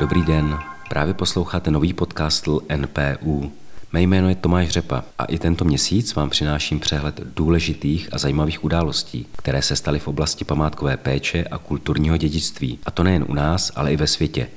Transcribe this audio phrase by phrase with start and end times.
[0.00, 0.58] Dobrý den,
[0.88, 3.52] právě posloucháte nový podcast NPU.
[3.92, 8.64] Mé jméno je Tomáš Řepa a i tento měsíc vám přináším přehled důležitých a zajímavých
[8.64, 12.78] událostí, které se staly v oblasti památkové péče a kulturního dědictví.
[12.86, 14.48] A to nejen u nás, ale i ve světě.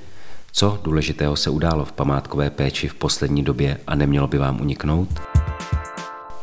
[0.52, 5.09] Co důležitého se událo v památkové péči v poslední době a nemělo by vám uniknout?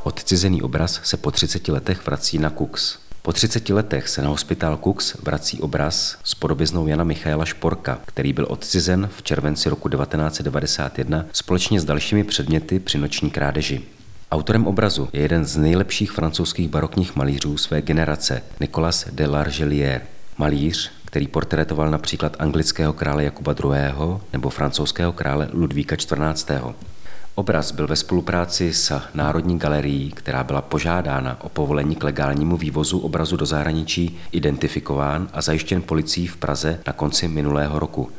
[0.05, 2.99] Odcizený obraz se po 30 letech vrací na Kux.
[3.23, 8.33] Po 30 letech se na hospitál Kux vrací obraz s podobiznou Jana Michaela Šporka, který
[8.33, 13.83] byl odcizen v červenci roku 1991 společně s dalšími předměty při noční krádeži.
[14.33, 20.01] Autorem obrazu je jeden z nejlepších francouzských barokních malířů své generace, Nicolas de Largelière.
[20.39, 23.73] Malíř, který portrétoval například anglického krále Jakuba II.
[24.33, 26.61] nebo francouzského krále Ludvíka XIV.
[27.37, 32.99] Obraz byl ve spolupráci s Národní galerií, která byla požádána o povolení k legálnímu vývozu
[32.99, 38.11] obrazu do zahraničí, identifikován a zajištěn policií v Praze na konci minulého roku.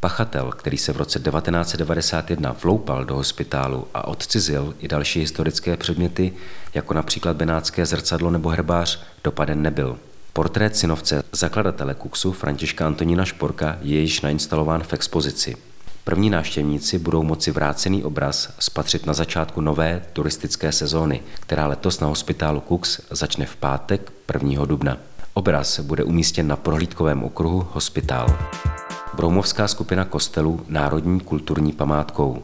[0.00, 6.32] Pachatel, který se v roce 1991 vloupal do hospitálu a odcizil i další historické předměty,
[6.74, 9.98] jako například benátské zrcadlo nebo herbář, dopaden nebyl.
[10.32, 15.56] Portrét synovce zakladatele Kuksu Františka Antonína Šporka je již nainstalován v expozici.
[16.04, 22.06] První návštěvníci budou moci vrácený obraz spatřit na začátku nové turistické sezóny, která letos na
[22.06, 24.64] hospitálu Cooks začne v pátek 1.
[24.64, 24.96] dubna.
[25.34, 28.38] Obraz bude umístěn na prohlídkovém okruhu Hospitál.
[29.14, 32.42] Broumovská skupina kostelů Národní kulturní památkou.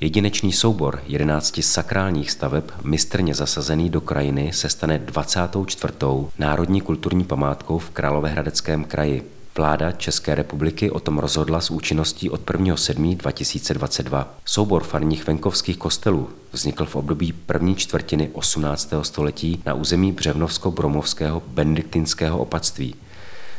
[0.00, 5.94] Jedinečný soubor 11 sakrálních staveb mistrně zasazený do krajiny se stane 24.
[6.38, 9.35] Národní kulturní památkou v Královéhradeckém kraji.
[9.56, 13.16] Vláda České republiky o tom rozhodla s účinností od 1.7.2022.
[13.16, 14.34] 2022.
[14.44, 18.92] Soubor farních venkovských kostelů vznikl v období první čtvrtiny 18.
[19.02, 22.94] století na území Břevnovsko-Bromovského benediktinského opatství.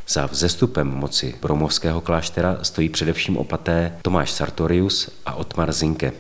[0.08, 6.14] Za vzestupem moci Bromovského kláštera stojí především opaté Tomáš Sartorius a Otmar Zinke.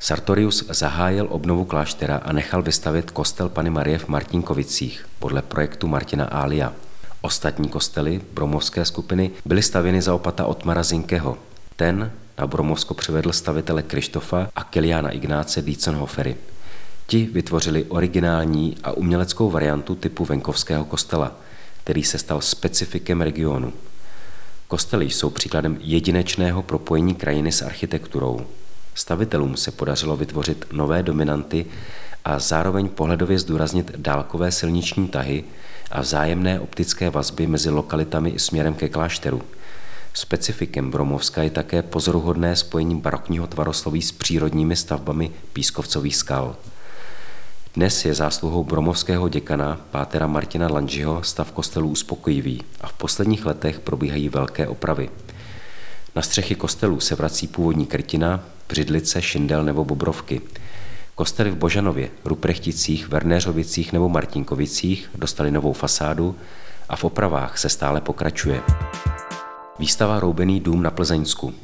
[0.00, 6.24] Sartorius zahájil obnovu kláštera a nechal vystavit kostel Pany Marie v Martinkovicích podle projektu Martina
[6.24, 6.72] Ália.
[7.24, 11.38] Ostatní kostely bromovské skupiny byly stavěny za opata Otmara Zinkeho.
[11.76, 16.36] Ten na Bromovsko přivedl stavitele Krištofa a Kiliana Ignáce Dietzenhofery.
[17.06, 21.32] Ti vytvořili originální a uměleckou variantu typu venkovského kostela,
[21.84, 23.72] který se stal specifikem regionu.
[24.68, 28.46] Kostely jsou příkladem jedinečného propojení krajiny s architekturou.
[28.94, 31.66] Stavitelům se podařilo vytvořit nové dominanty
[32.24, 35.44] a zároveň pohledově zdůraznit dálkové silniční tahy
[35.92, 39.42] a vzájemné optické vazby mezi lokalitami i směrem ke klášteru.
[40.14, 46.56] Specifikem Bromovska je také pozoruhodné spojení barokního tvarosloví s přírodními stavbami pískovcových skal.
[47.74, 53.80] Dnes je zásluhou bromovského děkana pátera Martina Lanžiho stav kostelů uspokojivý a v posledních letech
[53.80, 55.10] probíhají velké opravy.
[56.16, 60.40] Na střechy kostelů se vrací původní krtina, břidlice, šindel nebo bobrovky–
[61.14, 66.36] Kostely v Božanově, Ruprechticích, Vernéřovicích nebo Martinkovicích dostali novou fasádu
[66.88, 68.62] a v opravách se stále pokračuje.
[69.78, 71.54] Výstava Roubený dům na Plzeňsku.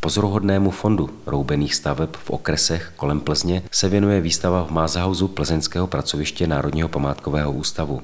[0.00, 6.46] Pozoruhodnému fondu roubených staveb v okresech kolem Plzně se věnuje výstava v Mázahauzu Plzeňského pracoviště
[6.46, 8.02] Národního památkového ústavu.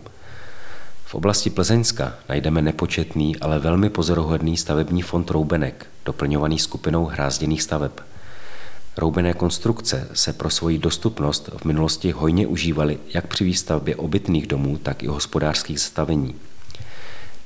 [1.04, 7.92] V oblasti Plzeňska najdeme nepočetný, ale velmi pozoruhodný stavební fond Roubenek, doplňovaný skupinou hrázděných staveb–
[8.96, 14.78] Roubené konstrukce se pro svoji dostupnost v minulosti hojně užívaly jak při výstavbě obytných domů,
[14.78, 16.34] tak i hospodářských stavení.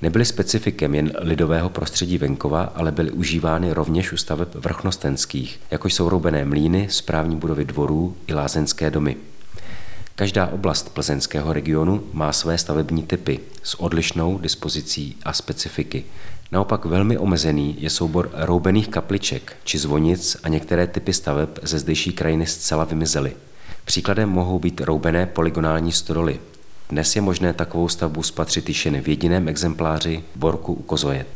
[0.03, 6.09] Nebyly specifikem jen lidového prostředí venkova, ale byly užívány rovněž u staveb vrchnostenských, jako jsou
[6.09, 9.17] roubené mlíny, správní budovy dvorů i lázeňské domy.
[10.16, 16.04] Každá oblast plzeňského regionu má své stavební typy s odlišnou dispozicí a specifiky.
[16.53, 22.12] Naopak velmi omezený je soubor roubených kapliček či zvonic a některé typy staveb ze zdejší
[22.12, 23.37] krajiny zcela vymizely.
[23.84, 26.41] Příkladem mohou být roubené polygonální stodoly.
[26.88, 31.26] Dnes je možné takovou stavbu spatřit již jen v jediném exempláři Borku u Kozoje.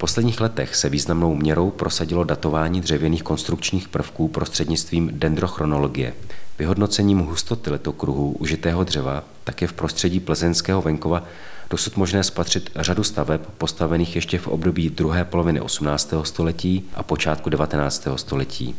[0.00, 6.14] Posledních letech se významnou měrou prosadilo datování dřevěných konstrukčních prvků prostřednictvím dendrochronologie.
[6.58, 11.24] Vyhodnocením hustoty letokruhů užitého dřeva tak je v prostředí plzeňského venkova
[11.70, 16.14] dosud možné spatřit řadu staveb postavených ještě v období druhé poloviny 18.
[16.22, 18.08] století a počátku 19.
[18.16, 18.76] století.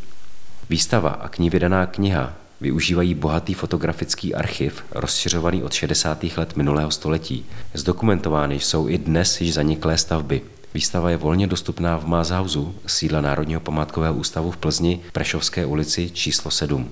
[0.70, 6.24] Výstava a k ní vydaná kniha využívají bohatý fotografický archiv, rozšiřovaný od 60.
[6.38, 7.46] let minulého století.
[7.74, 10.42] Zdokumentovány jsou i dnes již zaniklé stavby.
[10.74, 16.52] Výstava je volně dostupná v Mázhausu, sídla Národního památkového ústavu v Plzni, Prešovské ulici číslo
[16.52, 16.92] 7,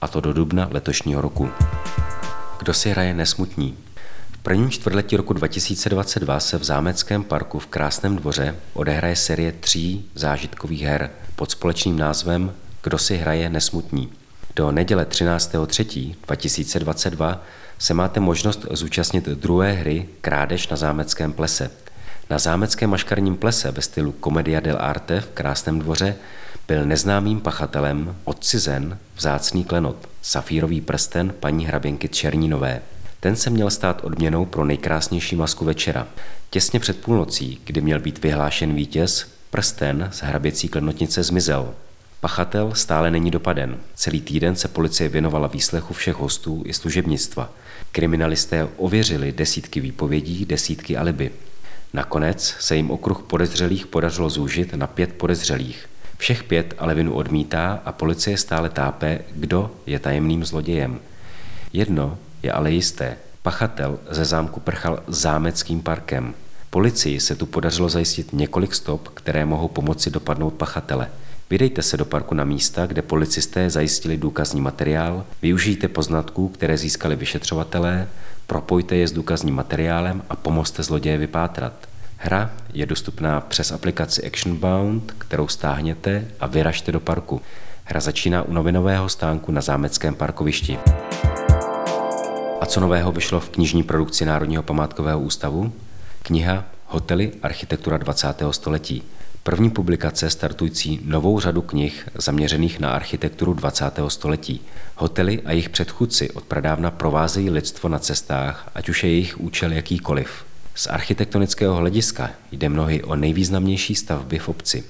[0.00, 1.50] a to do dubna letošního roku
[2.58, 3.76] Kdo si hraje nesmutní?
[4.32, 10.10] V prvním čtvrtletí roku 2022 se v Zámeckém parku v Krásném dvoře odehraje série tří
[10.14, 14.12] zážitkových her pod společným názvem Kdo si hraje nesmutní.
[14.56, 17.38] Do neděle 13.3.2022
[17.78, 21.70] se máte možnost zúčastnit druhé hry Krádež na Zámeckém plese.
[22.30, 26.16] Na Zámeckém maškarním plese ve stylu Comedia dell'arte v Krásném dvoře
[26.68, 32.80] byl neznámým pachatelem odcizen vzácný klenot, safírový prsten paní hraběnky Černínové.
[33.20, 36.06] Ten se měl stát odměnou pro nejkrásnější masku večera.
[36.50, 41.74] Těsně před půlnocí, kdy měl být vyhlášen vítěz, prsten z hraběcí klenotnice zmizel.
[42.20, 43.76] Pachatel stále není dopaden.
[43.94, 47.52] Celý týden se policie věnovala výslechu všech hostů i služebnictva.
[47.92, 51.30] Kriminalisté ověřili desítky výpovědí, desítky alibi.
[51.94, 55.86] Nakonec se jim okruh podezřelých podařilo zúžit na pět podezřelých.
[56.18, 61.00] Všech pět ale vinu odmítá a policie stále tápe, kdo je tajemným zlodějem.
[61.72, 63.16] Jedno je ale jisté.
[63.42, 66.34] Pachatel ze zámku prchal zámeckým parkem.
[66.70, 71.10] Policii se tu podařilo zajistit několik stop, které mohou pomoci dopadnout pachatele.
[71.50, 77.16] Vydejte se do parku na místa, kde policisté zajistili důkazní materiál, využijte poznatků, které získali
[77.16, 78.08] vyšetřovatelé,
[78.46, 81.72] propojte je s důkazním materiálem a pomozte zloděje vypátrat.
[82.16, 87.40] Hra je dostupná přes aplikaci Actionbound, kterou stáhněte a vyražte do parku.
[87.84, 90.78] Hra začíná u novinového stánku na zámeckém parkovišti.
[92.60, 95.72] A co nového vyšlo v knižní produkci Národního památkového ústavu?
[96.22, 98.42] Kniha Hotely architektura 20.
[98.50, 99.02] století.
[99.46, 103.84] První publikace startující novou řadu knih zaměřených na architekturu 20.
[104.08, 104.60] století.
[104.96, 109.72] Hotely a jejich předchůdci od pradávna provázejí lidstvo na cestách, ať už je jejich účel
[109.72, 110.44] jakýkoliv.
[110.74, 114.84] Z architektonického hlediska jde mnohy o nejvýznamnější stavby v obci.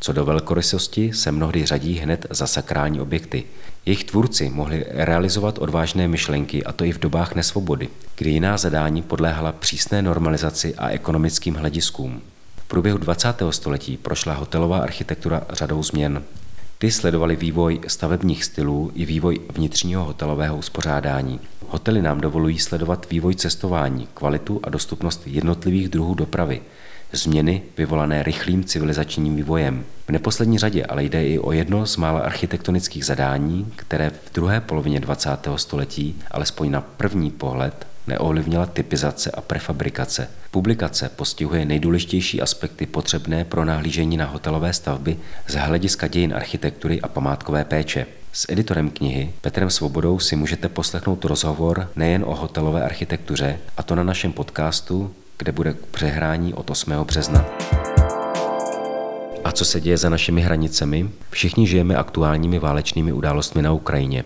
[0.00, 3.44] Co do velkorysosti se mnohdy řadí hned za sakrální objekty.
[3.86, 9.02] Jejich tvůrci mohli realizovat odvážné myšlenky a to i v dobách nesvobody, kdy jiná zadání
[9.02, 12.22] podléhala přísné normalizaci a ekonomickým hlediskům.
[12.68, 13.28] Průběhu 20.
[13.50, 16.22] století prošla hotelová architektura řadou změn.
[16.78, 21.40] Ty sledovaly vývoj stavebních stylů i vývoj vnitřního hotelového uspořádání.
[21.68, 26.62] Hotely nám dovolují sledovat vývoj cestování, kvalitu a dostupnost jednotlivých druhů dopravy,
[27.12, 29.84] změny vyvolané rychlým civilizačním vývojem.
[30.06, 34.60] V neposlední řadě ale jde i o jedno z mála architektonických zadání, které v druhé
[34.60, 35.30] polovině 20.
[35.56, 40.28] století, alespoň na první pohled, neovlivnila typizace a prefabrikace.
[40.50, 45.16] Publikace postihuje nejdůležitější aspekty potřebné pro nahlížení na hotelové stavby
[45.46, 48.06] z hlediska dějin architektury a památkové péče.
[48.32, 53.94] S editorem knihy Petrem Svobodou si můžete poslechnout rozhovor nejen o hotelové architektuře, a to
[53.94, 56.92] na našem podcastu, kde bude k přehrání od 8.
[56.92, 57.46] března.
[59.44, 61.10] A co se děje za našimi hranicemi?
[61.30, 64.24] Všichni žijeme aktuálními válečnými událostmi na Ukrajině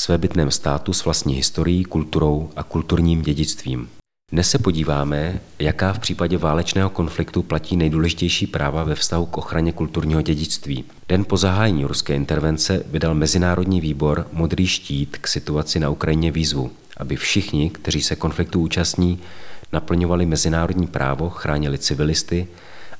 [0.00, 3.88] svébytném státu s vlastní historií, kulturou a kulturním dědictvím.
[4.32, 9.72] Dnes se podíváme, jaká v případě válečného konfliktu platí nejdůležitější práva ve vztahu k ochraně
[9.72, 10.84] kulturního dědictví.
[11.08, 16.70] Den po zahájení ruské intervence vydal Mezinárodní výbor Modrý štít k situaci na Ukrajině výzvu,
[16.96, 19.18] aby všichni, kteří se konfliktu účastní,
[19.72, 22.46] naplňovali mezinárodní právo, chránili civilisty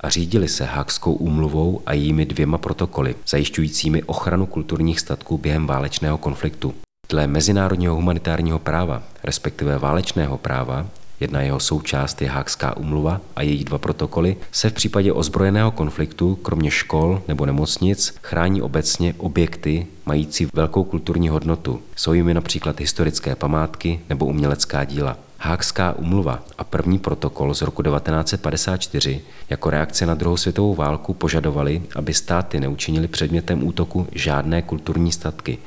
[0.01, 6.19] a řídili se Hákskou úmluvou a jejími dvěma protokoly, zajišťujícími ochranu kulturních statků během válečného
[6.19, 6.75] konfliktu.
[7.11, 10.87] Dle mezinárodního humanitárního práva, respektive válečného práva,
[11.21, 16.35] Jedna jeho součást je Hákská umluva a její dva protokoly se v případě ozbrojeného konfliktu,
[16.35, 21.83] kromě škol nebo nemocnic, chrání obecně objekty mající velkou kulturní hodnotu.
[21.97, 25.17] Jsou jimi například historické památky nebo umělecká díla.
[25.39, 31.83] Hákská umluva a první protokol z roku 1954 jako reakce na druhou světovou válku požadovali,
[31.95, 35.59] aby státy neučinili předmětem útoku žádné kulturní statky,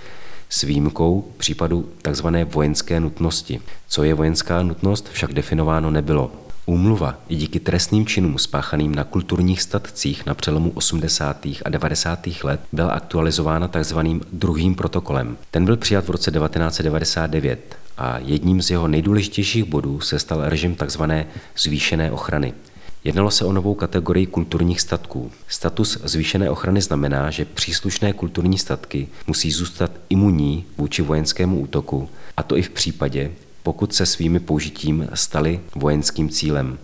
[0.53, 2.27] s výjimkou případu tzv.
[2.45, 3.59] vojenské nutnosti.
[3.87, 6.31] Co je vojenská nutnost, však definováno nebylo.
[6.65, 11.45] Úmluva i díky trestným činům spáchaným na kulturních statcích na přelomu 80.
[11.65, 12.27] a 90.
[12.43, 13.99] let byla aktualizována tzv.
[14.31, 15.37] druhým protokolem.
[15.51, 20.75] Ten byl přijat v roce 1999 a jedním z jeho nejdůležitějších bodů se stal režim
[20.75, 21.03] tzv.
[21.57, 22.53] zvýšené ochrany.
[23.03, 25.31] Jednalo se o novou kategorii kulturních statků.
[25.47, 32.43] Status zvýšené ochrany znamená, že příslušné kulturní statky musí zůstat imunní vůči vojenskému útoku, a
[32.43, 33.31] to i v případě,
[33.63, 36.77] pokud se svými použitím staly vojenským cílem.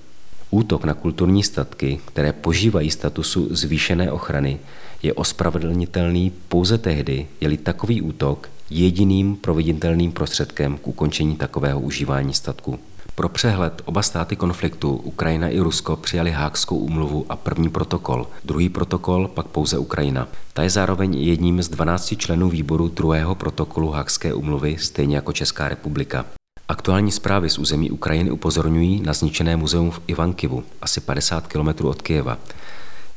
[0.51, 4.59] Útok na kulturní statky, které požívají statusu zvýšené ochrany,
[5.03, 12.79] je ospravedlnitelný pouze tehdy, je-li takový útok jediným proveditelným prostředkem k ukončení takového užívání statku.
[13.19, 18.27] Pro přehled oba státy konfliktu, Ukrajina i Rusko, přijali Hákskou úmluvu a první protokol.
[18.45, 20.27] Druhý protokol pak pouze Ukrajina.
[20.53, 25.69] Ta je zároveň jedním z 12 členů výboru druhého protokolu Hákské úmluvy, stejně jako Česká
[25.69, 26.25] republika.
[26.67, 32.01] Aktuální zprávy z území Ukrajiny upozorňují na zničené muzeum v Ivankivu, asi 50 km od
[32.01, 32.37] Kyjeva.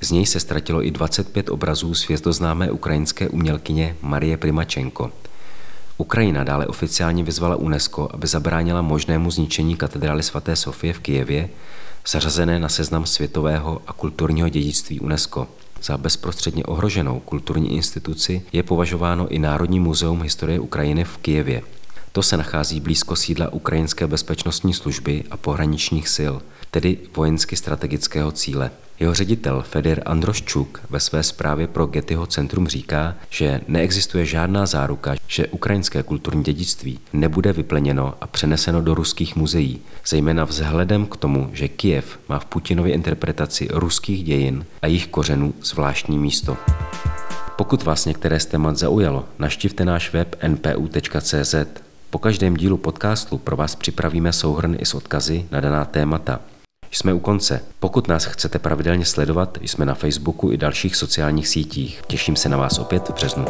[0.01, 5.11] Z něj se ztratilo i 25 obrazů světoznámé ukrajinské umělkyně Marie Primačenko.
[5.99, 11.49] Ukrajina dále oficiálně vyzvala UNESCO, aby zabránila možnému zničení katedrály svaté Sofie v Kijevě,
[12.09, 15.49] zařazené na seznam světového a kulturního dědictví UNESCO.
[15.83, 21.63] Za bezprostředně ohroženou kulturní instituci je považováno i Národní muzeum historie Ukrajiny v Kijevě.
[22.13, 26.35] To se nachází blízko sídla Ukrajinské bezpečnostní služby a pohraničních sil,
[26.71, 28.71] tedy vojensky strategického cíle.
[29.01, 35.15] Jeho ředitel Feder Androščuk ve své zprávě pro Gettyho centrum říká, že neexistuje žádná záruka,
[35.27, 41.51] že ukrajinské kulturní dědictví nebude vypleněno a přeneseno do ruských muzeí, zejména vzhledem k tomu,
[41.53, 46.57] že Kiev má v Putinově interpretaci ruských dějin a jejich kořenů zvláštní místo.
[47.57, 51.55] Pokud vás některé z témat zaujalo, naštivte náš web npu.cz.
[52.11, 56.41] Po každém dílu podcastu pro vás připravíme souhrn i s odkazy na daná témata.
[56.93, 57.61] Jsme u konce.
[57.79, 62.03] Pokud nás chcete pravidelně sledovat, jsme na Facebooku i dalších sociálních sítích.
[62.07, 63.45] Těším se na vás opět v březnu.